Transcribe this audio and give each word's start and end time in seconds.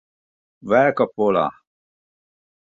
Velka 0.71 1.05
pola. 1.15 1.45